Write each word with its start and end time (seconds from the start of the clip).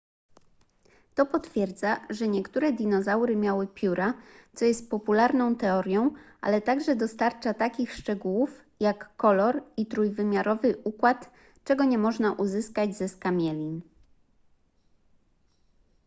to 1.15 1.25
potwierdza 1.25 1.99
że 2.09 2.27
niektóre 2.27 2.71
dinozaury 2.73 3.35
miały 3.35 3.67
pióra 3.67 4.13
co 4.55 4.65
jest 4.65 4.89
popularną 4.89 5.55
teorią 5.55 6.11
ale 6.41 6.61
także 6.61 6.95
dostarcza 6.95 7.53
takich 7.53 7.93
szczegółów 7.93 8.63
jak 8.79 9.15
kolor 9.17 9.63
i 9.77 9.85
trójwymiarowy 9.85 10.77
układ 10.83 11.31
czego 11.65 11.83
nie 11.83 11.97
można 11.97 12.31
uzyskać 12.33 12.97
ze 12.97 13.09
skamielin 13.09 13.81